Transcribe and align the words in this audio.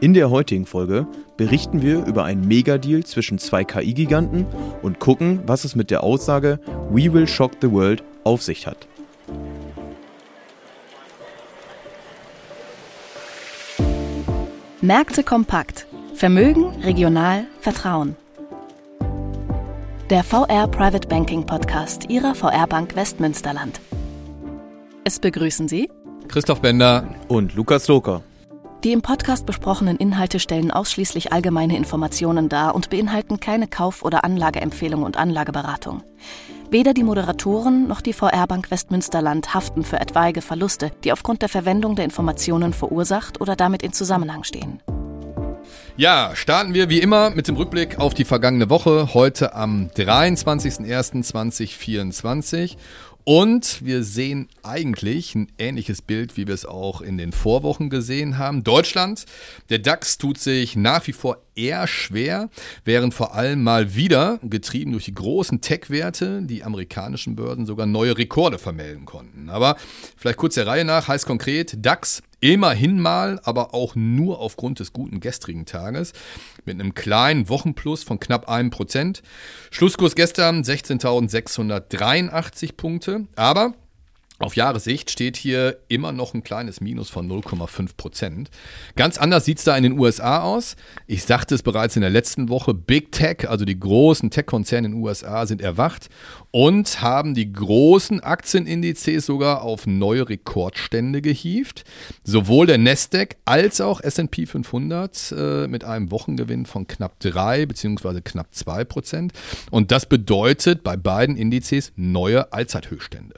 In 0.00 0.14
der 0.14 0.30
heutigen 0.30 0.64
Folge 0.64 1.06
berichten 1.36 1.82
wir 1.82 2.06
über 2.06 2.24
einen 2.24 2.48
Megadeal 2.48 3.04
zwischen 3.04 3.38
zwei 3.38 3.64
KI-Giganten 3.64 4.46
und 4.80 4.98
gucken, 4.98 5.40
was 5.44 5.64
es 5.64 5.76
mit 5.76 5.90
der 5.90 6.02
Aussage 6.02 6.58
We 6.90 7.12
will 7.12 7.28
shock 7.28 7.52
the 7.60 7.70
world 7.70 8.02
auf 8.24 8.42
sich 8.42 8.66
hat. 8.66 8.88
Märkte 14.80 15.22
kompakt. 15.22 15.86
Vermögen, 16.14 16.70
regional, 16.82 17.44
Vertrauen. 17.60 18.16
Der 20.08 20.24
VR 20.24 20.66
Private 20.68 21.08
Banking 21.08 21.44
Podcast 21.44 22.08
Ihrer 22.08 22.34
VR 22.34 22.66
Bank 22.66 22.96
Westmünsterland. 22.96 23.82
Es 25.04 25.18
begrüßen 25.18 25.68
Sie 25.68 25.90
Christoph 26.28 26.62
Bender 26.62 27.06
Und 27.28 27.54
Lukas 27.54 27.86
Loker. 27.86 28.22
Die 28.82 28.92
im 28.92 29.02
Podcast 29.02 29.44
besprochenen 29.44 29.98
Inhalte 29.98 30.40
stellen 30.40 30.70
ausschließlich 30.70 31.34
allgemeine 31.34 31.76
Informationen 31.76 32.48
dar 32.48 32.74
und 32.74 32.88
beinhalten 32.88 33.38
keine 33.38 33.68
Kauf- 33.68 34.02
oder 34.02 34.24
Anlageempfehlung 34.24 35.02
und 35.02 35.18
Anlageberatung. 35.18 36.02
Weder 36.70 36.94
die 36.94 37.02
Moderatoren 37.02 37.88
noch 37.88 38.00
die 38.00 38.14
VR 38.14 38.46
Bank 38.46 38.70
Westmünsterland 38.70 39.52
haften 39.52 39.82
für 39.82 40.00
etwaige 40.00 40.40
Verluste, 40.40 40.92
die 41.04 41.12
aufgrund 41.12 41.42
der 41.42 41.50
Verwendung 41.50 41.94
der 41.94 42.06
Informationen 42.06 42.72
verursacht 42.72 43.42
oder 43.42 43.54
damit 43.54 43.82
in 43.82 43.92
Zusammenhang 43.92 44.44
stehen. 44.44 44.80
Ja, 45.96 46.30
starten 46.34 46.72
wir 46.72 46.88
wie 46.88 47.00
immer 47.00 47.30
mit 47.30 47.48
dem 47.48 47.56
Rückblick 47.56 47.98
auf 47.98 48.14
die 48.14 48.24
vergangene 48.24 48.70
Woche, 48.70 49.12
heute 49.12 49.54
am 49.54 49.90
23.01.2024. 49.94 52.76
Und 53.24 53.84
wir 53.84 54.02
sehen 54.02 54.48
eigentlich 54.62 55.34
ein 55.34 55.52
ähnliches 55.58 56.02
Bild, 56.02 56.36
wie 56.36 56.46
wir 56.46 56.54
es 56.54 56.64
auch 56.64 57.00
in 57.00 57.18
den 57.18 57.32
Vorwochen 57.32 57.90
gesehen 57.90 58.38
haben. 58.38 58.64
Deutschland, 58.64 59.26
der 59.68 59.78
DAX 59.78 60.18
tut 60.18 60.38
sich 60.38 60.76
nach 60.76 61.06
wie 61.06 61.12
vor 61.12 61.38
eher 61.54 61.86
schwer, 61.86 62.48
während 62.84 63.12
vor 63.12 63.34
allem 63.34 63.62
mal 63.62 63.94
wieder, 63.94 64.40
getrieben 64.42 64.92
durch 64.92 65.04
die 65.04 65.14
großen 65.14 65.60
Tech-Werte, 65.60 66.42
die 66.42 66.64
amerikanischen 66.64 67.36
Börsen 67.36 67.66
sogar 67.66 67.86
neue 67.86 68.16
Rekorde 68.16 68.58
vermelden 68.58 69.04
konnten. 69.04 69.50
Aber 69.50 69.76
vielleicht 70.16 70.38
kurz 70.38 70.54
der 70.54 70.66
Reihe 70.66 70.84
nach, 70.84 71.08
heißt 71.08 71.26
konkret, 71.26 71.74
DAX 71.84 72.22
immerhin 72.40 73.00
mal, 73.00 73.40
aber 73.44 73.74
auch 73.74 73.94
nur 73.94 74.40
aufgrund 74.40 74.80
des 74.80 74.92
guten 74.92 75.20
gestrigen 75.20 75.66
Tages, 75.66 76.12
mit 76.64 76.80
einem 76.80 76.94
kleinen 76.94 77.48
Wochenplus 77.48 78.02
von 78.02 78.18
knapp 78.18 78.48
einem 78.48 78.70
Prozent. 78.70 79.22
Schlusskurs 79.70 80.14
gestern 80.14 80.62
16.683 80.62 82.76
Punkte, 82.76 83.26
aber 83.36 83.74
auf 84.40 84.56
Jahressicht 84.56 85.10
steht 85.10 85.36
hier 85.36 85.80
immer 85.88 86.12
noch 86.12 86.32
ein 86.32 86.42
kleines 86.42 86.80
Minus 86.80 87.10
von 87.10 87.28
0,5 87.28 87.90
Prozent. 87.98 88.50
Ganz 88.96 89.18
anders 89.18 89.44
sieht 89.44 89.58
es 89.58 89.64
da 89.64 89.76
in 89.76 89.82
den 89.82 89.98
USA 89.98 90.40
aus. 90.40 90.76
Ich 91.06 91.24
sagte 91.24 91.54
es 91.54 91.62
bereits 91.62 91.94
in 91.96 92.00
der 92.00 92.10
letzten 92.10 92.48
Woche, 92.48 92.72
Big 92.72 93.12
Tech, 93.12 93.50
also 93.50 93.66
die 93.66 93.78
großen 93.78 94.30
Tech-Konzerne 94.30 94.86
in 94.86 94.92
den 94.92 95.02
USA 95.02 95.44
sind 95.44 95.60
erwacht 95.60 96.08
und 96.52 97.02
haben 97.02 97.34
die 97.34 97.52
großen 97.52 98.20
Aktienindizes 98.20 99.26
sogar 99.26 99.60
auf 99.60 99.86
neue 99.86 100.26
Rekordstände 100.26 101.20
gehievt. 101.20 101.84
Sowohl 102.24 102.66
der 102.66 102.78
Nasdaq 102.78 103.36
als 103.44 103.82
auch 103.82 104.00
S&P 104.00 104.46
500 104.46 105.34
äh, 105.36 105.66
mit 105.68 105.84
einem 105.84 106.10
Wochengewinn 106.10 106.64
von 106.64 106.86
knapp 106.86 107.20
3 107.20 107.66
bzw. 107.66 108.22
knapp 108.22 108.54
2 108.54 108.84
Prozent. 108.84 109.32
Und 109.70 109.92
das 109.92 110.06
bedeutet 110.06 110.82
bei 110.82 110.96
beiden 110.96 111.36
Indizes 111.36 111.92
neue 111.94 112.54
Allzeithöchststände. 112.54 113.34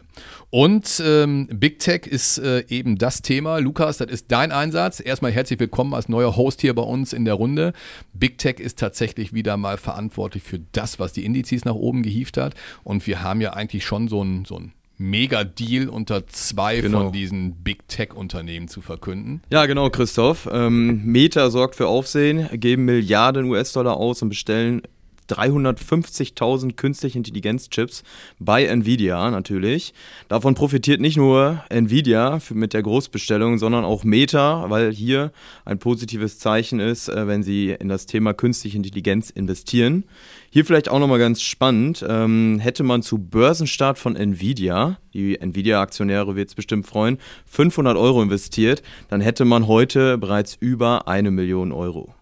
Und 0.50 0.91
ähm, 1.00 1.48
Big 1.52 1.78
Tech 1.78 2.06
ist 2.06 2.38
äh, 2.38 2.64
eben 2.68 2.96
das 2.98 3.22
Thema. 3.22 3.58
Lukas, 3.58 3.98
das 3.98 4.10
ist 4.10 4.26
dein 4.32 4.52
Einsatz. 4.52 5.00
Erstmal 5.04 5.32
herzlich 5.32 5.60
willkommen 5.60 5.94
als 5.94 6.08
neuer 6.08 6.36
Host 6.36 6.60
hier 6.60 6.74
bei 6.74 6.82
uns 6.82 7.12
in 7.12 7.24
der 7.24 7.34
Runde. 7.34 7.72
Big 8.12 8.38
Tech 8.38 8.58
ist 8.58 8.78
tatsächlich 8.78 9.32
wieder 9.32 9.56
mal 9.56 9.76
verantwortlich 9.76 10.42
für 10.42 10.60
das, 10.72 10.98
was 10.98 11.12
die 11.12 11.24
Indizes 11.24 11.64
nach 11.64 11.74
oben 11.74 12.02
gehievt 12.02 12.36
hat. 12.36 12.54
Und 12.84 13.06
wir 13.06 13.22
haben 13.22 13.40
ja 13.40 13.52
eigentlich 13.52 13.84
schon 13.84 14.08
so 14.08 14.22
ein, 14.22 14.44
so 14.44 14.58
ein 14.58 14.72
Mega-Deal 14.98 15.88
unter 15.88 16.26
zwei 16.28 16.80
Genau. 16.80 17.04
von 17.04 17.12
diesen 17.12 17.56
Big 17.56 17.88
Tech-Unternehmen 17.88 18.68
zu 18.68 18.80
verkünden. 18.80 19.42
Ja, 19.50 19.66
genau, 19.66 19.90
Christoph. 19.90 20.48
Ähm, 20.52 21.02
Meta 21.04 21.50
sorgt 21.50 21.76
für 21.76 21.88
Aufsehen, 21.88 22.48
geben 22.52 22.84
Milliarden 22.84 23.46
US-Dollar 23.46 23.96
aus 23.96 24.22
und 24.22 24.28
bestellen 24.28 24.82
350.000 25.28 26.74
künstliche 26.74 27.18
Intelligenzchips 27.18 28.02
bei 28.38 28.64
Nvidia 28.64 29.30
natürlich. 29.30 29.94
Davon 30.28 30.54
profitiert 30.54 31.00
nicht 31.00 31.16
nur 31.16 31.62
Nvidia 31.68 32.38
mit 32.50 32.74
der 32.74 32.82
Großbestellung, 32.82 33.58
sondern 33.58 33.84
auch 33.84 34.04
Meta, 34.04 34.68
weil 34.68 34.92
hier 34.92 35.32
ein 35.64 35.78
positives 35.78 36.38
Zeichen 36.38 36.80
ist, 36.80 37.08
äh, 37.08 37.26
wenn 37.26 37.42
sie 37.42 37.70
in 37.70 37.88
das 37.88 38.06
Thema 38.06 38.34
künstliche 38.34 38.76
Intelligenz 38.76 39.30
investieren. 39.30 40.04
Hier 40.50 40.64
vielleicht 40.64 40.90
auch 40.90 40.98
nochmal 40.98 41.18
ganz 41.18 41.40
spannend, 41.40 42.04
ähm, 42.06 42.58
hätte 42.60 42.82
man 42.82 43.02
zu 43.02 43.18
Börsenstart 43.18 43.98
von 43.98 44.16
Nvidia, 44.16 44.98
die 45.14 45.40
Nvidia-Aktionäre 45.40 46.36
wird 46.36 46.48
es 46.48 46.54
bestimmt 46.54 46.86
freuen, 46.86 47.18
500 47.46 47.96
Euro 47.96 48.22
investiert, 48.22 48.82
dann 49.08 49.20
hätte 49.20 49.44
man 49.44 49.66
heute 49.66 50.18
bereits 50.18 50.56
über 50.60 51.08
eine 51.08 51.30
Million 51.30 51.72
Euro. 51.72 52.14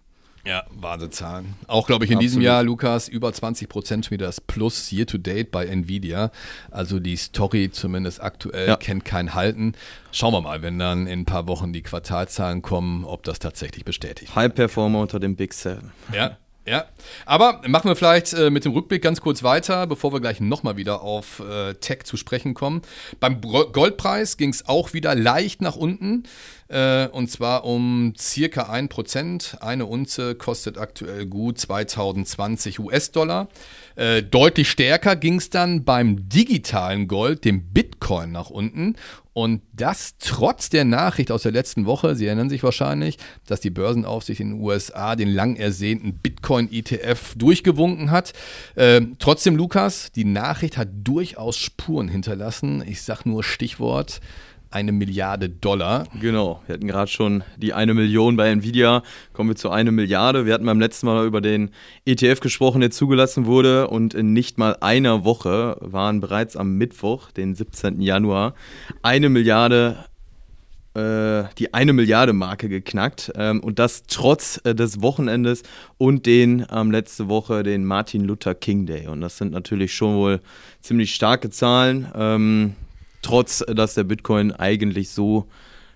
Ja, 0.45 0.63
Wahnsinnszahlen. 0.71 1.53
Auch, 1.67 1.85
glaube 1.87 2.05
ich, 2.05 2.11
in 2.11 2.19
diesem 2.19 2.39
Absolut. 2.39 2.45
Jahr, 2.45 2.63
Lukas, 2.63 3.07
über 3.07 3.31
20 3.31 3.69
Prozent 3.69 4.09
wieder 4.11 4.25
das 4.25 4.41
Plus 4.41 4.91
year 4.91 5.05
to 5.05 5.17
date 5.17 5.51
bei 5.51 5.65
Nvidia. 5.67 6.31
Also 6.71 6.99
die 6.99 7.15
Story 7.15 7.69
zumindest 7.71 8.21
aktuell 8.23 8.67
Ja. 8.69 8.75
kennt 8.75 9.05
kein 9.05 9.35
Halten. 9.35 9.73
Schauen 10.11 10.33
wir 10.33 10.41
mal, 10.41 10.61
wenn 10.61 10.79
dann 10.79 11.05
in 11.07 11.19
ein 11.21 11.25
paar 11.25 11.47
Wochen 11.47 11.73
die 11.73 11.83
Quartalzahlen 11.83 12.61
kommen, 12.63 13.05
ob 13.05 13.23
das 13.23 13.39
tatsächlich 13.39 13.85
bestätigt. 13.85 14.35
High 14.35 14.53
Performer 14.53 14.99
unter 15.01 15.19
den 15.19 15.35
Big 15.35 15.53
Seven. 15.53 15.91
Ja, 16.13 16.37
ja. 16.65 16.85
Aber 17.25 17.61
machen 17.67 17.89
wir 17.89 17.95
vielleicht 17.95 18.33
äh, 18.33 18.49
mit 18.49 18.65
dem 18.65 18.73
Rückblick 18.73 19.01
ganz 19.01 19.21
kurz 19.21 19.43
weiter, 19.43 19.87
bevor 19.87 20.13
wir 20.13 20.19
gleich 20.19 20.39
nochmal 20.39 20.77
wieder 20.77 21.01
auf 21.01 21.39
äh, 21.39 21.73
Tech 21.75 22.03
zu 22.03 22.17
sprechen 22.17 22.53
kommen. 22.53 22.81
Beim 23.19 23.41
Goldpreis 23.41 24.37
ging 24.37 24.49
es 24.49 24.67
auch 24.67 24.93
wieder 24.93 25.15
leicht 25.15 25.61
nach 25.61 25.75
unten. 25.75 26.23
Äh, 26.71 27.07
und 27.07 27.29
zwar 27.29 27.65
um 27.65 28.13
circa 28.17 28.71
1%. 28.71 29.59
Eine 29.59 29.85
Unze 29.85 30.35
kostet 30.35 30.77
aktuell 30.77 31.25
gut 31.25 31.59
2020 31.59 32.79
US-Dollar. 32.79 33.49
Äh, 33.95 34.23
deutlich 34.23 34.69
stärker 34.69 35.17
ging 35.17 35.35
es 35.35 35.49
dann 35.49 35.83
beim 35.83 36.29
digitalen 36.29 37.09
Gold, 37.09 37.43
dem 37.43 37.73
Bitcoin, 37.73 37.90
nach 38.31 38.49
unten. 38.49 38.95
Und 39.33 39.61
das 39.73 40.15
trotz 40.19 40.69
der 40.69 40.83
Nachricht 40.83 41.31
aus 41.31 41.43
der 41.43 41.51
letzten 41.51 41.85
Woche, 41.85 42.15
Sie 42.15 42.25
erinnern 42.25 42.49
sich 42.49 42.63
wahrscheinlich, 42.63 43.17
dass 43.47 43.61
die 43.61 43.69
Börsenaufsicht 43.69 44.41
in 44.41 44.51
den 44.51 44.61
USA 44.61 45.15
den 45.15 45.29
lang 45.29 45.55
ersehnten 45.55 46.13
Bitcoin-ETF 46.13 47.35
durchgewunken 47.37 48.11
hat. 48.11 48.33
Ähm, 48.75 49.15
trotzdem, 49.19 49.55
Lukas, 49.55 50.11
die 50.11 50.25
Nachricht 50.25 50.77
hat 50.77 50.89
durchaus 51.03 51.57
Spuren 51.57 52.09
hinterlassen. 52.09 52.83
Ich 52.85 53.01
sag 53.01 53.25
nur 53.25 53.43
Stichwort 53.43 54.19
eine 54.71 54.91
Milliarde 54.91 55.49
Dollar. 55.49 56.07
Genau, 56.19 56.61
wir 56.65 56.73
hatten 56.73 56.87
gerade 56.87 57.11
schon 57.11 57.43
die 57.57 57.73
eine 57.73 57.93
Million 57.93 58.37
bei 58.37 58.49
Nvidia, 58.49 59.03
kommen 59.33 59.49
wir 59.49 59.55
zu 59.55 59.69
eine 59.69 59.91
Milliarde. 59.91 60.45
Wir 60.45 60.53
hatten 60.53 60.65
beim 60.65 60.79
letzten 60.79 61.05
Mal 61.05 61.25
über 61.25 61.41
den 61.41 61.71
ETF 62.05 62.39
gesprochen, 62.39 62.81
der 62.81 62.91
zugelassen 62.91 63.45
wurde 63.45 63.87
und 63.87 64.13
in 64.13 64.33
nicht 64.33 64.57
mal 64.57 64.77
einer 64.81 65.23
Woche 65.25 65.77
waren 65.81 66.21
bereits 66.21 66.55
am 66.55 66.77
Mittwoch, 66.77 67.31
den 67.31 67.53
17. 67.53 68.01
Januar, 68.01 68.55
eine 69.03 69.29
Milliarde 69.29 70.05
äh, 70.93 71.43
die 71.57 71.73
eine 71.73 71.93
Milliarde 71.93 72.33
Marke 72.33 72.67
geknackt 72.67 73.31
ähm, 73.35 73.61
und 73.61 73.79
das 73.79 74.03
trotz 74.07 74.59
äh, 74.65 74.75
des 74.75 75.01
Wochenendes 75.01 75.63
und 75.97 76.25
den 76.25 76.65
ähm, 76.69 76.91
letzte 76.91 77.29
Woche 77.29 77.63
den 77.63 77.85
Martin 77.85 78.25
Luther 78.25 78.55
King 78.55 78.85
Day 78.85 79.07
und 79.07 79.21
das 79.21 79.37
sind 79.37 79.53
natürlich 79.53 79.93
schon 79.93 80.15
wohl 80.15 80.41
ziemlich 80.81 81.15
starke 81.15 81.49
Zahlen, 81.49 82.07
ähm, 82.13 82.75
trotz 83.31 83.63
dass 83.65 83.93
der 83.93 84.03
Bitcoin 84.03 84.51
eigentlich 84.51 85.11
so 85.11 85.47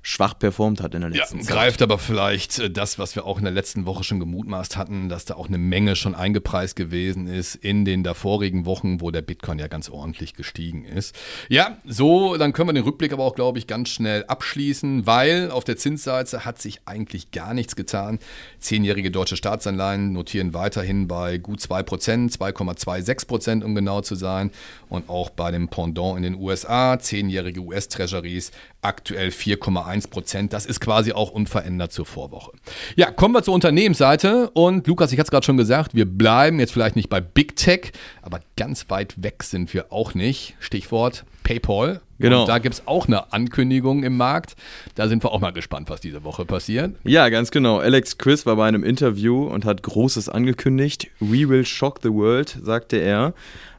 schwach 0.08 0.38
performt 0.38 0.82
hat 0.82 0.94
in 0.94 1.02
der 1.02 1.10
Ja, 1.10 1.18
letzten 1.24 1.42
Zeit. 1.42 1.52
greift 1.56 1.82
aber 1.82 1.98
vielleicht 1.98 2.60
äh, 2.60 2.70
das, 2.70 3.00
was 3.00 3.16
wir 3.16 3.26
auch 3.26 3.40
in 3.40 3.44
der 3.44 3.52
letzten 3.54 3.88
Woche 3.88 4.04
schon 4.04 4.20
gemutmaßt 4.20 4.78
hatten, 4.78 5.10
dass 5.10 5.26
da 5.26 5.34
auch 5.34 5.48
eine 5.48 5.58
Menge 5.58 5.96
schon 5.96 6.14
eingepreist 6.14 6.76
gewesen 6.76 7.26
ist 7.26 7.56
in 7.56 7.86
den 7.86 8.04
davorigen 8.04 8.68
Wochen, 8.68 9.02
wo 9.02 9.10
der 9.10 9.24
Bitcoin 9.24 9.58
ja 9.58 9.66
ganz 9.68 9.90
ordentlich 9.90 10.36
gestiegen 10.36 10.86
ist. 10.86 11.16
Ja, 11.50 11.78
so, 11.86 12.38
dann 12.38 12.54
können 12.54 12.70
wir 12.70 12.74
den 12.74 12.84
Rückblick 12.84 13.14
aber 13.14 13.24
auch, 13.24 13.34
glaube 13.34 13.58
ich, 13.58 13.66
ganz 13.66 13.90
schnell 13.90 14.24
abschließen, 14.26 15.08
weil 15.08 15.50
auf 15.50 15.64
der 15.64 15.76
Zinsseite 15.76 16.46
hat 16.46 16.62
sich 16.62 16.82
eigentlich 16.86 17.32
gar 17.32 17.56
nichts 17.56 17.76
getan. 17.76 18.20
Zehnjährige 18.60 19.10
deutsche 19.10 19.38
Staatsanleihen 19.38 20.14
notieren 20.14 20.54
weiterhin 20.54 21.08
bei 21.08 21.40
gut 21.40 21.62
2%, 21.62 22.38
2,26% 22.38 23.64
um 23.64 23.74
genau 23.74 24.02
zu 24.02 24.14
sein. 24.14 24.52
Und 24.88 25.10
auch 25.10 25.32
bei 25.32 25.50
dem 25.50 25.68
Pendant 25.68 26.18
in 26.18 26.22
den 26.24 26.36
USA, 26.36 27.00
zehnjährige 27.00 27.60
US-Treasuries, 27.62 28.52
aktuell 28.86 29.30
4,1 29.30 30.10
Prozent. 30.10 30.54
Das 30.54 30.66
ist 30.66 30.80
quasi 30.80 31.12
auch 31.12 31.32
unverändert 31.32 31.92
zur 31.92 32.06
Vorwoche. 32.06 32.52
Ja, 32.96 33.12
kommen 33.12 33.34
wir 33.34 33.44
zur 33.44 33.54
Unternehmensseite. 33.54 34.50
Und 34.52 34.88
Lukas, 34.88 35.12
ich 35.12 35.20
hatte 35.20 35.28
es 35.28 35.32
gerade 35.32 35.46
schon 35.46 35.58
gesagt, 35.58 35.96
wir 35.96 36.06
bleiben 36.06 36.60
jetzt 36.60 36.72
vielleicht 36.72 36.96
nicht 36.96 37.10
bei 37.10 37.22
Big 37.22 37.56
Tech, 37.56 37.92
aber 38.22 38.40
ganz 38.56 38.90
weit 38.90 39.22
weg 39.22 39.44
sind 39.44 39.74
wir 39.74 39.92
auch 39.92 40.14
nicht. 40.14 40.56
Stichwort 40.60 41.26
PayPal. 41.46 42.02
Genau. 42.18 42.42
Und 42.42 42.50
da 42.50 42.60
gibt 42.60 42.76
es 42.76 42.88
auch 42.88 43.08
eine 43.08 43.32
Ankündigung 43.34 44.04
im 44.04 44.18
Markt. 44.18 44.56
Da 44.96 45.08
sind 45.08 45.24
wir 45.24 45.32
auch 45.32 45.40
mal 45.40 45.52
gespannt, 45.52 45.90
was 45.90 46.02
diese 46.02 46.24
Woche 46.24 46.44
passiert. 46.46 46.96
Ja, 47.04 47.30
ganz 47.30 47.52
genau. 47.52 47.80
Alex 47.80 48.18
Chris 48.18 48.46
war 48.46 48.56
bei 48.56 48.68
einem 48.68 48.84
Interview 48.84 49.46
und 49.46 49.64
hat 49.64 49.84
Großes 49.84 50.28
angekündigt. 50.28 51.10
We 51.20 51.48
will 51.48 51.66
shock 51.66 52.00
the 52.02 52.12
world, 52.12 52.58
sagte 52.62 52.98
er. 52.98 53.34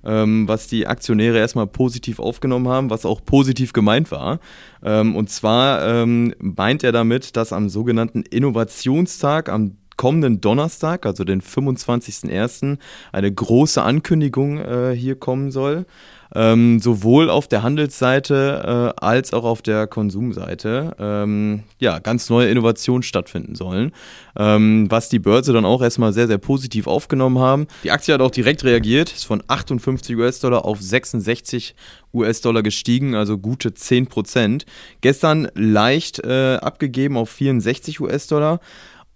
Ähm, 0.04 0.46
was 0.46 0.68
die 0.68 0.86
Aktionäre 0.86 1.38
erstmal 1.38 1.66
positiv 1.66 2.20
aufgenommen 2.20 2.68
haben, 2.68 2.90
was 2.90 3.04
auch 3.04 3.24
positiv 3.24 3.72
gemeint 3.72 4.12
war. 4.12 4.38
Ähm, 4.84 5.16
und 5.16 5.30
zwar 5.30 5.84
ähm, 5.84 6.32
meint 6.38 6.84
er 6.84 6.92
damit, 6.92 7.36
dass 7.36 7.52
am 7.52 7.69
sogenannten 7.69 8.22
Innovationstag 8.22 9.48
am 9.48 9.78
kommenden 9.96 10.40
Donnerstag, 10.40 11.06
also 11.06 11.25
den 11.25 11.43
25.01., 11.43 12.78
eine 13.12 13.32
große 13.32 13.82
Ankündigung 13.82 14.58
äh, 14.58 14.94
hier 14.94 15.16
kommen 15.16 15.50
soll. 15.50 15.87
Ähm, 16.34 16.81
sowohl 16.81 17.31
auf 17.31 17.46
der 17.46 17.62
Handelsseite 17.62 18.94
äh, 18.98 19.00
als 19.00 19.32
auch 19.32 19.44
auf 19.44 19.62
der 19.62 19.87
Konsumseite 19.87 20.96
ähm, 20.98 21.62
ja, 21.78 22.00
ganz 22.00 22.28
neue 22.28 22.48
Innovationen 22.48 23.04
stattfinden 23.04 23.54
sollen, 23.54 23.93
ähm, 24.37 24.90
was 24.90 25.08
die 25.08 25.20
Börse 25.20 25.52
dann 25.52 25.64
auch 25.64 25.82
erstmal 25.82 26.12
sehr, 26.12 26.26
sehr 26.26 26.38
positiv 26.38 26.88
aufgenommen 26.88 27.38
haben. 27.38 27.69
Die 27.84 27.93
Aktie 27.93 28.12
hat 28.12 28.20
auch 28.20 28.32
direkt 28.32 28.64
reagiert, 28.64 29.12
ist 29.12 29.25
von 29.25 29.40
58 29.46 30.16
US-Dollar 30.16 30.64
auf 30.64 30.82
66 30.82 31.76
US-Dollar 32.12 32.62
gestiegen, 32.62 33.14
also 33.14 33.38
gute 33.38 33.75
10 33.75 34.08
Prozent. 34.08 34.66
Gestern 35.02 35.48
leicht 35.54 36.19
äh, 36.25 36.56
abgegeben 36.56 37.16
auf 37.16 37.31
64 37.31 38.00
US-Dollar. 38.00 38.58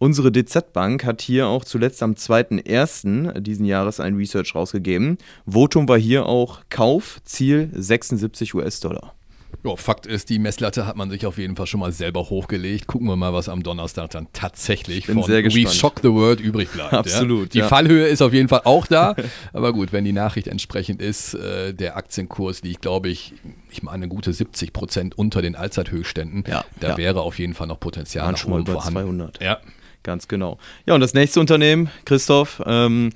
Unsere 0.03 0.33
DZ-Bank 0.33 1.05
hat 1.05 1.21
hier 1.21 1.49
auch 1.49 1.63
zuletzt 1.63 2.03
am 2.03 2.15
2.1. 2.15 3.39
diesen 3.41 3.67
Jahres 3.67 4.01
ein 4.01 4.17
Research 4.17 4.55
rausgegeben. 4.55 5.19
Votum 5.45 5.87
war 5.89 5.99
hier 5.99 6.25
auch 6.25 6.63
Kauf, 6.71 7.21
Ziel 7.27 7.69
76 7.75 8.55
US-Dollar. 8.55 9.13
Ja, 9.63 9.77
Fakt 9.77 10.07
ist, 10.07 10.31
die 10.31 10.39
Messlatte 10.39 10.87
hat 10.87 10.97
man 10.97 11.11
sich 11.11 11.27
auf 11.27 11.37
jeden 11.37 11.55
Fall 11.55 11.67
schon 11.67 11.81
mal 11.81 11.93
selber 11.93 12.31
hochgelegt. 12.31 12.87
Gucken 12.87 13.09
wir 13.09 13.17
mal, 13.17 13.35
was 13.35 13.51
am 13.51 13.63
Donnerstag 13.63 14.09
dann 14.09 14.29
tatsächlich 14.33 15.05
von. 15.05 15.19
We 15.19 15.69
Shock 15.69 16.01
the 16.03 16.11
World 16.11 16.41
übrig 16.41 16.71
bleibt. 16.71 16.95
Absolut, 16.95 17.49
Ja? 17.49 17.49
Die 17.53 17.59
ja. 17.59 17.69
Fallhöhe 17.69 18.07
ist 18.07 18.23
auf 18.23 18.33
jeden 18.33 18.49
Fall 18.49 18.63
auch 18.65 18.87
da. 18.87 19.15
Aber 19.53 19.75
gut, 19.75 19.93
wenn 19.93 20.07
die 20.07 20.15
Nachricht 20.15 20.49
entsprechend 20.49 21.03
ist, 21.03 21.35
äh, 21.35 21.75
der 21.75 21.99
Aktienkurs 21.99 22.63
liegt, 22.63 22.81
glaube 22.81 23.11
ich, 23.11 23.35
ich 23.71 23.83
meine, 23.83 24.09
gute 24.09 24.33
70 24.33 24.73
Prozent 24.73 25.19
unter 25.19 25.43
den 25.43 25.57
Allzeithöchständen. 25.57 26.45
Ja, 26.49 26.65
da 26.81 26.97
wäre 26.97 27.21
auf 27.21 27.39
jeden 27.39 27.53
Fall 27.53 27.67
noch 27.67 27.81
Potenzial 27.81 28.25
Waren 28.25 28.39
schon 28.39 28.53
mal 28.53 28.61
oben 28.61 28.71
über 28.71 28.81
vorhanden. 28.81 29.19
200. 29.19 29.43
Ja. 29.43 29.59
Ganz 30.03 30.29
genau. 30.29 30.59
Ja, 30.87 30.95
und 30.95 31.01
das 31.01 31.15
nächste 31.15 31.41
Unternehmen, 31.41 31.91
Christoph, 32.05 32.63
ähm, 32.65 33.11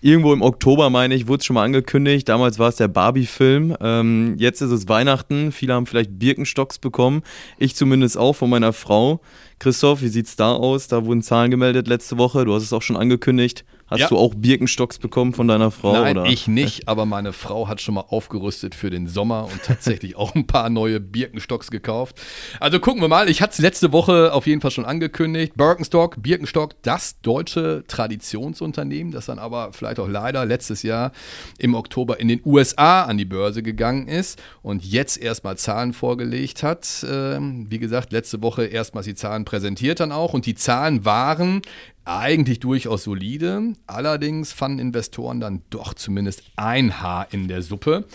irgendwo 0.00 0.32
im 0.32 0.42
Oktober, 0.42 0.90
meine 0.90 1.14
ich, 1.14 1.28
wurde 1.28 1.40
es 1.40 1.46
schon 1.46 1.54
mal 1.54 1.64
angekündigt. 1.64 2.28
Damals 2.28 2.58
war 2.58 2.68
es 2.68 2.76
der 2.76 2.88
Barbie-Film. 2.88 3.76
Ähm, 3.80 4.34
jetzt 4.38 4.60
ist 4.60 4.70
es 4.70 4.88
Weihnachten. 4.88 5.52
Viele 5.52 5.74
haben 5.74 5.86
vielleicht 5.86 6.18
Birkenstocks 6.18 6.78
bekommen. 6.78 7.22
Ich 7.58 7.74
zumindest 7.76 8.16
auch 8.16 8.34
von 8.34 8.50
meiner 8.50 8.72
Frau. 8.72 9.20
Christoph, 9.58 10.02
wie 10.02 10.08
sieht's 10.08 10.36
da 10.36 10.52
aus? 10.52 10.88
Da 10.88 11.04
wurden 11.04 11.22
Zahlen 11.22 11.50
gemeldet 11.50 11.88
letzte 11.88 12.18
Woche. 12.18 12.44
Du 12.44 12.54
hast 12.54 12.62
es 12.62 12.72
auch 12.72 12.82
schon 12.82 12.96
angekündigt. 12.96 13.64
Hast 13.88 14.00
Ja. 14.00 14.08
du 14.08 14.18
auch 14.18 14.34
Birkenstocks 14.34 14.98
bekommen 14.98 15.32
von 15.32 15.48
deiner 15.48 15.70
Frau? 15.70 15.92
Nein, 15.92 16.18
oder? 16.18 16.28
ich 16.30 16.46
nicht, 16.46 16.88
aber 16.88 17.06
meine 17.06 17.32
Frau 17.32 17.68
hat 17.68 17.80
schon 17.80 17.94
mal 17.94 18.04
aufgerüstet 18.08 18.74
für 18.74 18.90
den 18.90 19.06
Sommer 19.08 19.44
und 19.50 19.62
tatsächlich 19.64 20.14
auch 20.16 20.34
ein 20.34 20.46
paar 20.46 20.68
neue 20.68 21.00
Birkenstocks 21.00 21.70
gekauft. 21.70 22.20
Also 22.60 22.80
gucken 22.80 23.00
wir 23.00 23.08
mal, 23.08 23.28
ich 23.30 23.40
hatte 23.40 23.52
es 23.52 23.58
letzte 23.58 23.90
Woche 23.92 24.32
auf 24.32 24.46
jeden 24.46 24.60
Fall 24.60 24.70
schon 24.70 24.84
angekündigt. 24.84 25.54
Birkenstock, 25.56 26.16
Birkenstock, 26.22 26.74
das 26.82 27.20
deutsche 27.22 27.84
Traditionsunternehmen, 27.88 29.12
das 29.12 29.26
dann 29.26 29.38
aber 29.38 29.72
vielleicht 29.72 29.98
auch 30.00 30.08
leider 30.08 30.44
letztes 30.44 30.82
Jahr 30.82 31.12
im 31.58 31.74
Oktober 31.74 32.20
in 32.20 32.28
den 32.28 32.40
USA 32.44 33.04
an 33.04 33.16
die 33.16 33.24
Börse 33.24 33.62
gegangen 33.62 34.06
ist 34.06 34.40
und 34.62 34.84
jetzt 34.84 35.16
erstmal 35.16 35.56
Zahlen 35.56 35.92
vorgelegt 35.92 36.62
hat. 36.62 37.06
Ähm, 37.10 37.66
wie 37.70 37.78
gesagt, 37.78 38.12
letzte 38.12 38.42
Woche 38.42 38.66
erstmals 38.66 39.06
die 39.06 39.14
Zahlen 39.14 39.44
präsentiert 39.44 40.00
dann 40.00 40.12
auch 40.12 40.34
und 40.34 40.44
die 40.46 40.54
Zahlen 40.54 41.04
waren 41.04 41.62
eigentlich 42.08 42.60
durchaus 42.60 43.04
solide. 43.04 43.74
Allerdings 43.86 44.52
fanden 44.52 44.78
Investoren 44.78 45.40
dann 45.40 45.62
doch 45.70 45.94
zumindest 45.94 46.42
ein 46.56 47.00
Haar 47.00 47.28
in 47.30 47.48
der 47.48 47.62
Suppe. 47.62 48.06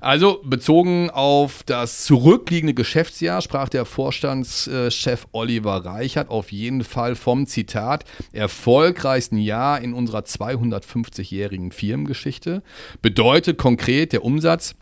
Also 0.00 0.40
bezogen 0.44 1.10
auf 1.10 1.62
das 1.64 2.04
zurückliegende 2.04 2.74
Geschäftsjahr 2.74 3.42
sprach 3.42 3.68
der 3.68 3.84
Vorstandschef 3.84 5.26
Oliver 5.32 5.84
Reichert 5.84 6.30
auf 6.30 6.50
jeden 6.50 6.82
Fall 6.82 7.14
vom 7.14 7.46
Zitat 7.46 8.04
erfolgreichsten 8.32 9.38
Jahr 9.38 9.80
in 9.80 9.94
unserer 9.94 10.20
250-jährigen 10.20 11.72
Firmengeschichte. 11.72 12.62
Bedeutet 13.02 13.58
konkret 13.58 14.12
der 14.12 14.24
Umsatz 14.24 14.74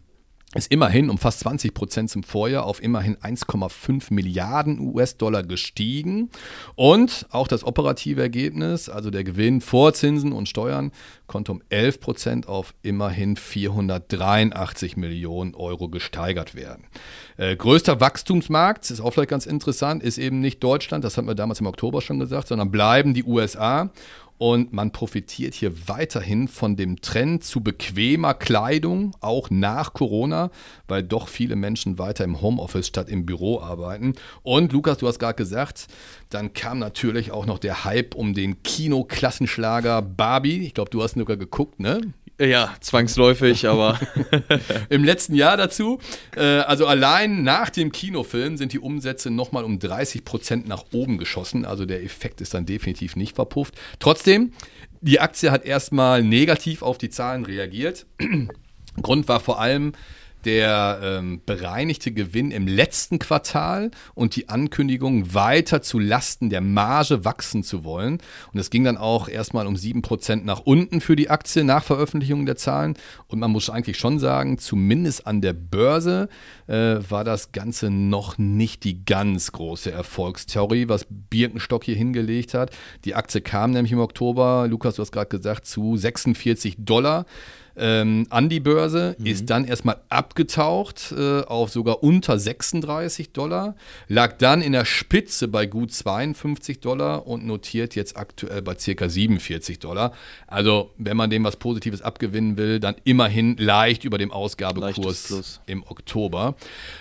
ist 0.54 0.72
immerhin 0.72 1.10
um 1.10 1.18
fast 1.18 1.40
20 1.40 1.74
Prozent 1.74 2.10
zum 2.10 2.24
Vorjahr 2.24 2.64
auf 2.64 2.82
immerhin 2.82 3.16
1,5 3.16 4.12
Milliarden 4.12 4.80
US-Dollar 4.80 5.44
gestiegen. 5.44 6.28
Und 6.74 7.26
auch 7.30 7.46
das 7.46 7.62
operative 7.62 8.20
Ergebnis, 8.20 8.88
also 8.88 9.10
der 9.10 9.22
Gewinn 9.22 9.60
vor 9.60 9.92
Zinsen 9.94 10.32
und 10.32 10.48
Steuern, 10.48 10.90
konnte 11.28 11.52
um 11.52 11.62
11 11.68 12.00
Prozent 12.00 12.48
auf 12.48 12.74
immerhin 12.82 13.36
483 13.36 14.96
Millionen 14.96 15.54
Euro 15.54 15.88
gesteigert 15.88 16.56
werden. 16.56 16.88
Äh, 17.36 17.54
größter 17.54 18.00
Wachstumsmarkt, 18.00 18.90
ist 18.90 19.00
auch 19.00 19.12
vielleicht 19.12 19.30
ganz 19.30 19.46
interessant, 19.46 20.02
ist 20.02 20.18
eben 20.18 20.40
nicht 20.40 20.64
Deutschland, 20.64 21.04
das 21.04 21.16
hatten 21.16 21.28
wir 21.28 21.36
damals 21.36 21.60
im 21.60 21.66
Oktober 21.66 22.00
schon 22.00 22.18
gesagt, 22.18 22.48
sondern 22.48 22.72
bleiben 22.72 23.14
die 23.14 23.22
USA. 23.22 23.90
Und 24.42 24.72
man 24.72 24.90
profitiert 24.90 25.52
hier 25.52 25.86
weiterhin 25.86 26.48
von 26.48 26.74
dem 26.74 27.02
Trend 27.02 27.44
zu 27.44 27.60
bequemer 27.60 28.32
Kleidung, 28.32 29.14
auch 29.20 29.50
nach 29.50 29.92
Corona, 29.92 30.50
weil 30.88 31.02
doch 31.02 31.28
viele 31.28 31.56
Menschen 31.56 31.98
weiter 31.98 32.24
im 32.24 32.40
Homeoffice 32.40 32.86
statt 32.86 33.10
im 33.10 33.26
Büro 33.26 33.60
arbeiten. 33.60 34.14
Und 34.42 34.72
Lukas, 34.72 34.96
du 34.96 35.08
hast 35.08 35.18
gerade 35.18 35.34
gesagt, 35.34 35.88
dann 36.30 36.54
kam 36.54 36.78
natürlich 36.78 37.32
auch 37.32 37.44
noch 37.44 37.58
der 37.58 37.84
Hype 37.84 38.14
um 38.14 38.32
den 38.32 38.62
Kino-Klassenschlager 38.62 40.00
Barbie. 40.00 40.62
Ich 40.64 40.72
glaube, 40.72 40.88
du 40.88 41.02
hast 41.02 41.16
sogar 41.16 41.36
geguckt, 41.36 41.78
ne? 41.78 42.00
Ja, 42.46 42.74
zwangsläufig, 42.80 43.68
aber 43.68 43.98
Im 44.88 45.04
letzten 45.04 45.34
Jahr 45.34 45.56
dazu. 45.56 46.00
Äh, 46.36 46.42
also 46.42 46.86
allein 46.86 47.42
nach 47.42 47.70
dem 47.70 47.92
Kinofilm 47.92 48.56
sind 48.56 48.72
die 48.72 48.78
Umsätze 48.78 49.30
nochmal 49.30 49.64
um 49.64 49.78
30 49.78 50.24
Prozent 50.24 50.68
nach 50.68 50.84
oben 50.92 51.18
geschossen. 51.18 51.64
Also 51.64 51.86
der 51.86 52.02
Effekt 52.02 52.40
ist 52.40 52.54
dann 52.54 52.66
definitiv 52.66 53.16
nicht 53.16 53.34
verpufft. 53.34 53.74
Trotzdem, 53.98 54.52
die 55.00 55.20
Aktie 55.20 55.50
hat 55.50 55.64
erstmal 55.64 56.22
negativ 56.22 56.82
auf 56.82 56.98
die 56.98 57.10
Zahlen 57.10 57.44
reagiert. 57.44 58.06
Grund 59.02 59.28
war 59.28 59.40
vor 59.40 59.60
allem 59.60 59.92
der 60.44 61.00
ähm, 61.02 61.40
bereinigte 61.44 62.12
Gewinn 62.12 62.50
im 62.50 62.66
letzten 62.66 63.18
Quartal 63.18 63.90
und 64.14 64.36
die 64.36 64.48
Ankündigung, 64.48 65.34
weiter 65.34 65.82
zu 65.82 65.98
Lasten 65.98 66.50
der 66.50 66.60
Marge 66.60 67.24
wachsen 67.24 67.62
zu 67.62 67.84
wollen. 67.84 68.18
Und 68.52 68.60
es 68.60 68.70
ging 68.70 68.84
dann 68.84 68.96
auch 68.96 69.28
erstmal 69.28 69.66
um 69.66 69.74
7% 69.74 70.44
nach 70.44 70.60
unten 70.60 71.00
für 71.00 71.16
die 71.16 71.30
Aktie 71.30 71.64
nach 71.64 71.84
Veröffentlichung 71.84 72.46
der 72.46 72.56
Zahlen. 72.56 72.94
Und 73.28 73.38
man 73.38 73.50
muss 73.50 73.70
eigentlich 73.70 73.98
schon 73.98 74.18
sagen, 74.18 74.58
zumindest 74.58 75.26
an 75.26 75.40
der 75.40 75.52
Börse 75.52 76.28
äh, 76.66 76.96
war 77.08 77.24
das 77.24 77.52
Ganze 77.52 77.90
noch 77.90 78.38
nicht 78.38 78.84
die 78.84 79.04
ganz 79.04 79.52
große 79.52 79.90
Erfolgstheorie, 79.90 80.88
was 80.88 81.06
Birkenstock 81.08 81.84
hier 81.84 81.96
hingelegt 81.96 82.54
hat. 82.54 82.70
Die 83.04 83.14
Aktie 83.14 83.40
kam 83.40 83.72
nämlich 83.72 83.92
im 83.92 84.00
Oktober, 84.00 84.66
Lukas, 84.68 84.96
du 84.96 85.02
hast 85.02 85.12
gerade 85.12 85.28
gesagt, 85.28 85.66
zu 85.66 85.96
46 85.96 86.76
Dollar 86.78 87.26
ähm, 87.80 88.26
an 88.30 88.48
die 88.48 88.60
Börse, 88.60 89.16
ist 89.24 89.48
dann 89.48 89.64
erstmal 89.64 89.96
abgetaucht 90.10 91.12
äh, 91.16 91.40
auf 91.40 91.70
sogar 91.70 92.02
unter 92.02 92.38
36 92.38 93.32
Dollar, 93.32 93.74
lag 94.06 94.36
dann 94.38 94.60
in 94.60 94.72
der 94.72 94.84
Spitze 94.84 95.48
bei 95.48 95.66
gut 95.66 95.92
52 95.92 96.80
Dollar 96.80 97.26
und 97.26 97.46
notiert 97.46 97.94
jetzt 97.94 98.16
aktuell 98.16 98.62
bei 98.62 98.76
circa 98.78 99.08
47 99.08 99.78
Dollar. 99.78 100.12
Also, 100.46 100.90
wenn 100.98 101.16
man 101.16 101.30
dem 101.30 101.42
was 101.44 101.56
Positives 101.56 102.02
abgewinnen 102.02 102.56
will, 102.58 102.80
dann 102.80 102.96
immerhin 103.04 103.56
leicht 103.56 104.04
über 104.04 104.18
dem 104.18 104.30
Ausgabekurs 104.30 105.60
im 105.66 105.82
Oktober. 105.84 106.54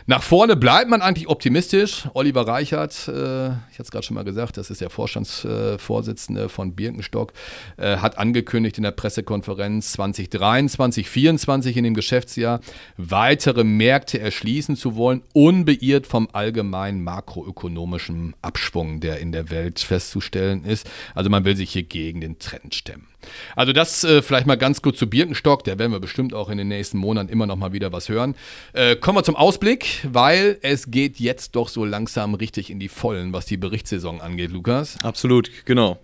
Nach 0.08 0.24
vorne 0.24 0.56
bleibt 0.56 0.90
man 0.90 1.02
eigentlich 1.02 1.28
optimistisch. 1.28 2.08
Oliver 2.14 2.48
Reichert, 2.48 3.08
äh, 3.08 3.48
ich 3.48 3.80
hatte 3.80 3.84
es 3.84 3.92
gerade 3.92 4.06
schon 4.06 4.16
mal 4.16 4.24
gesagt, 4.24 4.58
das 4.58 4.70
ist 4.70 4.82
der 4.82 4.90
Vorstandsvorsitzende 4.90 6.48
von 6.48 6.74
Birkenstock, 6.74 7.34
äh, 7.78 7.98
hat 7.98 8.18
angekündigt 8.18 8.78
in 8.78 8.84
der 8.84 8.92
Pressekonferenz 8.92 9.92
2023, 9.94 10.69
2024 10.70 11.78
in 11.78 11.84
dem 11.84 11.94
Geschäftsjahr 11.94 12.62
weitere 12.98 13.64
Märkte 13.64 14.20
erschließen 14.20 14.76
zu 14.76 14.96
wollen, 14.96 15.22
unbeirrt 15.34 16.08
vom 16.08 16.30
allgemeinen 16.34 17.04
makroökonomischen 17.04 18.36
Abschwung, 18.42 19.00
der 19.00 19.20
in 19.20 19.32
der 19.32 19.50
Welt 19.50 19.80
festzustellen 19.80 20.64
ist. 20.64 20.90
Also 21.16 21.30
man 21.30 21.46
will 21.46 21.56
sich 21.56 21.72
hier 21.72 21.84
gegen 21.84 22.22
den 22.22 22.40
Trend 22.40 22.76
stemmen. 22.76 23.08
Also 23.56 23.74
das 23.74 24.04
äh, 24.04 24.22
vielleicht 24.22 24.48
mal 24.48 24.56
ganz 24.56 24.82
kurz 24.82 24.98
zu 24.98 25.10
Birkenstock, 25.10 25.64
da 25.64 25.78
werden 25.78 25.92
wir 25.92 26.00
bestimmt 26.00 26.34
auch 26.34 26.50
in 26.50 26.58
den 26.58 26.68
nächsten 26.68 26.98
Monaten 26.98 27.30
immer 27.30 27.46
noch 27.46 27.58
mal 27.58 27.74
wieder 27.74 27.92
was 27.92 28.10
hören. 28.10 28.36
Äh, 28.74 28.96
kommen 28.96 29.18
wir 29.18 29.24
zum 29.24 29.36
Ausblick, 29.36 30.08
weil 30.10 30.58
es 30.62 30.90
geht 30.90 31.20
jetzt 31.20 31.56
doch 31.56 31.68
so 31.68 31.86
langsam 31.86 32.34
richtig 32.34 32.70
in 32.70 32.80
die 32.80 32.88
Vollen, 32.88 33.34
was 33.34 33.46
die 33.46 33.58
Berichtssaison 33.58 34.22
angeht, 34.22 34.52
Lukas. 34.52 34.98
Absolut, 35.04 35.52
genau. 35.66 36.00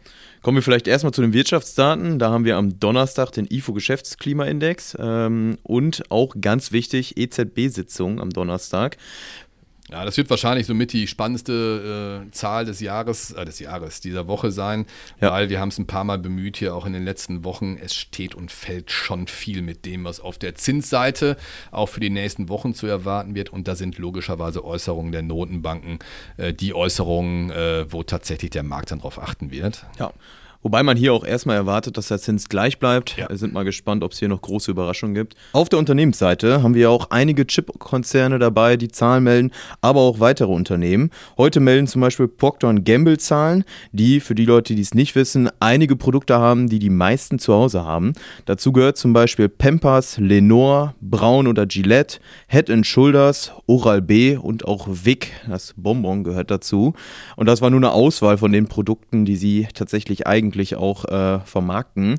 Kommen 0.46 0.60
wir 0.60 0.62
vielleicht 0.62 0.88
erstmal 0.88 1.12
zu 1.12 1.24
den 1.24 1.34
Wirtschaftsdaten. 1.34 2.20
Da 2.20 2.30
haben 2.30 2.46
wir 2.46 2.58
am 2.58 2.80
Donnerstag 2.80 3.32
den 3.32 3.48
IFO-Geschäftsklimaindex 3.50 4.96
ähm, 5.00 5.58
und 5.64 6.04
auch 6.12 6.36
ganz 6.40 6.72
wichtig 6.72 7.18
EZB-Sitzung 7.18 8.22
am 8.22 8.30
Donnerstag. 8.30 8.98
Ja, 9.92 10.04
das 10.04 10.18
wird 10.18 10.32
wahrscheinlich 10.32 10.66
somit 10.66 10.94
die 10.94 11.06
spannendste 11.06 12.26
äh, 12.26 12.32
Zahl 12.32 12.66
des 12.66 12.80
Jahres, 12.80 13.32
äh, 13.32 13.46
des 13.46 13.60
Jahres, 13.60 14.02
dieser 14.02 14.28
Woche 14.28 14.50
sein, 14.50 14.88
ja. 15.22 15.32
weil 15.32 15.50
wir 15.50 15.60
haben 15.60 15.70
es 15.70 15.78
ein 15.78 15.86
paar 15.86 16.04
Mal 16.04 16.18
bemüht 16.18 16.58
hier 16.58 16.74
auch 16.74 16.88
in 16.88 16.94
den 16.94 17.06
letzten 17.06 17.44
Wochen. 17.44 17.78
Es 17.80 17.94
steht 17.94 18.34
und 18.34 18.52
fällt 18.52 18.90
schon 18.90 19.28
viel 19.28 19.62
mit 19.62 19.86
dem, 19.86 20.04
was 20.04 20.20
auf 20.20 20.40
der 20.40 20.56
Zinsseite 20.56 21.38
auch 21.72 21.88
für 21.88 22.00
die 22.00 22.10
nächsten 22.10 22.50
Wochen 22.50 22.74
zu 22.74 22.88
erwarten 22.88 23.36
wird. 23.36 23.52
Und 23.52 23.68
da 23.68 23.76
sind 23.76 24.00
logischerweise 24.00 24.66
Äußerungen 24.66 25.12
der 25.12 25.22
Notenbanken 25.22 26.00
äh, 26.38 26.52
die 26.52 26.74
Äußerungen, 26.74 27.52
äh, 27.52 27.86
wo 27.92 28.02
tatsächlich 28.02 28.50
der 28.50 28.64
Markt 28.64 28.90
dann 28.90 29.00
drauf 29.00 29.22
achten 29.22 29.52
wird. 29.52 29.86
Ja. 30.00 30.14
Wobei 30.66 30.82
man 30.82 30.98
hier 30.98 31.14
auch 31.14 31.24
erstmal 31.24 31.58
erwartet, 31.58 31.96
dass 31.96 32.08
der 32.08 32.18
Zins 32.18 32.50
gleich 32.50 32.80
bleibt. 32.80 33.18
Ja. 33.18 33.30
Wir 33.30 33.38
sind 33.38 33.54
mal 33.54 33.66
gespannt, 33.66 34.04
ob 34.04 34.14
es 34.14 34.18
hier 34.18 34.30
noch 34.30 34.42
große 34.42 34.72
Überraschungen 34.72 35.14
gibt. 35.14 35.36
Auf 35.54 35.70
der 35.70 35.78
Unternehmensseite 35.78 36.64
haben 36.64 36.74
wir 36.74 36.90
auch 36.90 37.12
einige 37.12 37.46
Chip-Konzerne 37.46 38.40
dabei, 38.40 38.76
die 38.76 38.88
Zahlen 38.88 39.26
melden, 39.26 39.52
aber 39.82 40.00
auch 40.00 40.20
weitere 40.20 40.52
Unternehmen. 40.52 41.12
Heute 41.38 41.60
melden 41.60 41.86
zum 41.86 42.02
Beispiel 42.02 42.28
Procter 42.28 42.74
Gamble 42.74 43.20
Zahlen, 43.20 43.64
die 43.92 44.20
für 44.20 44.34
die 44.34 44.46
Leute, 44.46 44.74
die 44.74 44.82
es 44.82 44.96
nicht 44.96 45.14
wissen, 45.14 45.52
einige 45.60 45.96
Produkte 45.96 46.40
haben, 46.40 46.68
die 46.68 46.80
die 46.80 46.90
meisten 46.90 47.38
zu 47.38 47.54
Hause 47.54 47.86
haben. 47.86 48.14
Dazu 48.46 48.72
gehört 48.72 48.98
zum 48.98 49.14
Beispiel 49.14 49.50
Pampers, 49.50 50.18
Lenore, 50.18 50.96
Braun 51.00 51.46
oder 51.46 51.68
Gillette, 51.68 52.18
Head 52.48 52.72
Shoulders, 52.88 53.52
Oral-B 53.68 54.38
und 54.38 54.66
auch 54.66 54.88
Vic, 54.90 55.32
das 55.48 55.76
Bonbon 55.78 56.24
gehört 56.24 56.50
dazu. 56.50 56.96
Und 57.36 57.46
das 57.46 57.62
war 57.62 57.70
nur 57.70 57.82
eine 57.82 57.92
Auswahl 57.92 58.40
von 58.40 58.52
den 58.52 58.66
Produkten, 58.66 59.26
die 59.26 59.36
sie 59.36 59.68
tatsächlich 59.72 60.26
eigentlich 60.26 60.55
eigentlich 60.56 60.76
auch 60.76 61.06
äh, 61.06 61.40
vermarkten. 61.42 62.18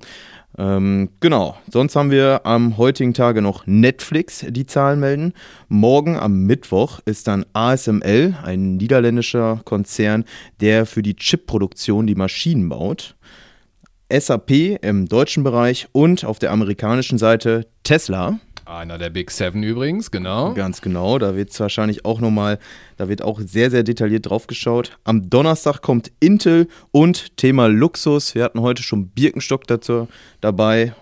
Ähm, 0.58 1.10
genau, 1.20 1.56
sonst 1.70 1.96
haben 1.96 2.10
wir 2.10 2.42
am 2.44 2.76
heutigen 2.76 3.12
Tage 3.14 3.42
noch 3.42 3.66
Netflix, 3.66 4.44
die 4.48 4.66
Zahlen 4.66 5.00
melden. 5.00 5.32
Morgen 5.68 6.16
am 6.16 6.44
Mittwoch 6.44 7.00
ist 7.04 7.28
dann 7.28 7.44
ASML, 7.52 8.36
ein 8.42 8.76
niederländischer 8.76 9.60
Konzern, 9.64 10.24
der 10.60 10.86
für 10.86 11.02
die 11.02 11.16
Chipproduktion 11.16 12.06
die 12.06 12.14
Maschinen 12.14 12.68
baut. 12.68 13.16
SAP 14.10 14.78
im 14.82 15.08
deutschen 15.08 15.42
Bereich 15.42 15.88
und 15.92 16.24
auf 16.24 16.38
der 16.38 16.52
amerikanischen 16.52 17.18
Seite 17.18 17.66
Tesla. 17.82 18.38
Einer 18.66 18.98
der 18.98 19.10
Big 19.10 19.30
Seven 19.30 19.62
übrigens, 19.62 20.10
genau. 20.10 20.52
Ganz 20.52 20.80
genau, 20.80 21.18
da 21.18 21.36
wird 21.36 21.50
es 21.50 21.60
wahrscheinlich 21.60 22.04
auch 22.04 22.20
nochmal, 22.20 22.58
da 22.96 23.08
wird 23.08 23.22
auch 23.22 23.40
sehr, 23.40 23.70
sehr 23.70 23.84
detailliert 23.84 24.28
drauf 24.28 24.48
geschaut. 24.48 24.98
Am 25.04 25.30
Donnerstag 25.30 25.82
kommt 25.82 26.10
Intel 26.18 26.66
und 26.90 27.36
Thema 27.36 27.68
Luxus. 27.68 28.34
Wir 28.34 28.42
hatten 28.42 28.60
heute 28.60 28.82
schon 28.82 29.08
Birkenstock 29.08 29.68
dazu 29.68 30.08
dabei. 30.40 30.94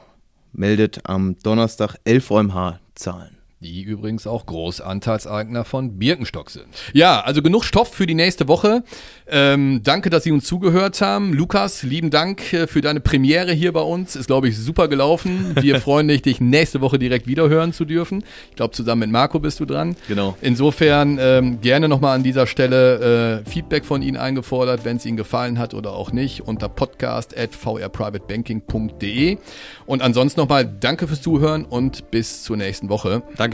Meldet 0.52 1.00
am 1.08 1.36
Donnerstag 1.42 1.96
11 2.04 2.30
OMH 2.30 2.78
Zahlen 2.94 3.33
die 3.64 3.82
übrigens 3.82 4.26
auch 4.26 4.44
Großanteilseigner 4.44 5.64
von 5.64 5.98
Birkenstock 5.98 6.50
sind. 6.50 6.66
Ja, 6.92 7.22
also 7.22 7.40
genug 7.40 7.64
Stoff 7.64 7.94
für 7.94 8.04
die 8.06 8.14
nächste 8.14 8.46
Woche. 8.46 8.84
Ähm, 9.26 9.80
danke, 9.82 10.10
dass 10.10 10.24
Sie 10.24 10.32
uns 10.32 10.44
zugehört 10.44 11.00
haben. 11.00 11.32
Lukas, 11.32 11.82
lieben 11.82 12.10
Dank 12.10 12.52
äh, 12.52 12.66
für 12.66 12.82
deine 12.82 13.00
Premiere 13.00 13.52
hier 13.52 13.72
bei 13.72 13.80
uns. 13.80 14.16
Ist, 14.16 14.26
glaube 14.26 14.48
ich, 14.48 14.58
super 14.58 14.88
gelaufen. 14.88 15.56
Wir 15.60 15.80
freuen 15.80 16.08
dich, 16.14 16.20
dich 16.20 16.42
nächste 16.42 16.82
Woche 16.82 16.98
direkt 16.98 17.26
wiederhören 17.26 17.72
zu 17.72 17.86
dürfen. 17.86 18.22
Ich 18.50 18.56
glaube, 18.56 18.74
zusammen 18.74 19.00
mit 19.00 19.10
Marco 19.10 19.40
bist 19.40 19.60
du 19.60 19.64
dran. 19.64 19.96
Genau. 20.08 20.36
Insofern 20.42 21.16
ähm, 21.18 21.62
gerne 21.62 21.88
nochmal 21.88 22.16
an 22.16 22.22
dieser 22.22 22.46
Stelle 22.46 23.44
äh, 23.46 23.48
Feedback 23.48 23.86
von 23.86 24.02
Ihnen 24.02 24.18
eingefordert, 24.18 24.84
wenn 24.84 24.98
es 24.98 25.06
Ihnen 25.06 25.16
gefallen 25.16 25.58
hat 25.58 25.72
oder 25.72 25.94
auch 25.94 26.12
nicht, 26.12 26.42
unter 26.42 26.68
podcast.vrprivatebanking.de. 26.68 29.38
Und 29.86 30.02
ansonsten 30.02 30.40
nochmal 30.40 30.66
danke 30.66 31.08
fürs 31.08 31.22
Zuhören 31.22 31.64
und 31.64 32.10
bis 32.10 32.42
zur 32.42 32.58
nächsten 32.58 32.90
Woche. 32.90 33.22
Danke. 33.38 33.53